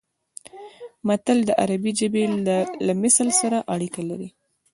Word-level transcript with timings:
متل 1.07 1.37
د 1.45 1.49
عربي 1.61 1.91
ژبې 1.99 2.23
له 2.85 2.93
مثل 3.03 3.27
سره 3.41 3.57
اړیکه 3.73 4.01
لري 4.09 4.29